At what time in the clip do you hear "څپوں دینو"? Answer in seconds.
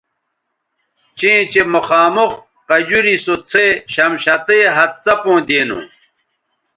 5.05-5.77